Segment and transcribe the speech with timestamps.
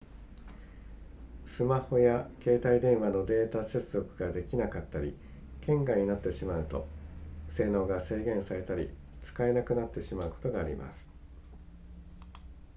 [1.45, 5.15] スマホや携帯電話のデータ接続ができなかったり
[5.61, 6.87] 県外になってしまうと
[7.49, 8.89] 性能が制限されたり
[9.21, 11.07] 使えなくなってしまうことがあります